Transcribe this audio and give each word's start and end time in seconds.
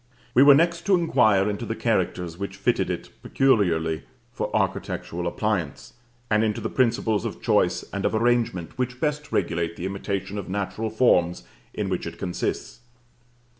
We 0.33 0.41
were 0.41 0.55
next 0.55 0.87
to 0.87 0.95
inquire 0.95 1.47
into 1.47 1.63
the 1.63 1.75
characters 1.75 2.35
which 2.35 2.55
fitted 2.55 2.89
it 2.89 3.11
peculiarly 3.21 4.01
for 4.33 4.49
architectural 4.55 5.27
appliance, 5.27 5.93
and 6.31 6.43
into 6.43 6.59
the 6.59 6.71
principles 6.71 7.23
of 7.23 7.39
choice 7.39 7.83
and 7.93 8.03
of 8.03 8.15
arrangement 8.15 8.79
which 8.79 8.99
best 8.99 9.31
regulate 9.31 9.75
the 9.75 9.85
imitation 9.85 10.39
of 10.39 10.49
natural 10.49 10.89
forms 10.89 11.43
in 11.75 11.87
which 11.87 12.07
it 12.07 12.17
consists. 12.17 12.79